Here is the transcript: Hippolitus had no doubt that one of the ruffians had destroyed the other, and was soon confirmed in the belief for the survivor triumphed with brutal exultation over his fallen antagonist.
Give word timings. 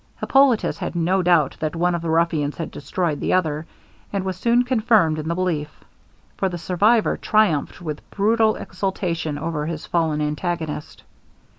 Hippolitus 0.19 0.79
had 0.79 0.95
no 0.95 1.21
doubt 1.21 1.57
that 1.59 1.75
one 1.75 1.93
of 1.93 2.01
the 2.01 2.09
ruffians 2.09 2.57
had 2.57 2.71
destroyed 2.71 3.19
the 3.19 3.33
other, 3.33 3.67
and 4.11 4.23
was 4.23 4.35
soon 4.35 4.63
confirmed 4.63 5.19
in 5.19 5.27
the 5.27 5.35
belief 5.35 5.69
for 6.37 6.49
the 6.49 6.57
survivor 6.57 7.17
triumphed 7.17 7.79
with 7.83 8.09
brutal 8.09 8.55
exultation 8.55 9.37
over 9.37 9.67
his 9.67 9.85
fallen 9.85 10.19
antagonist. 10.19 11.03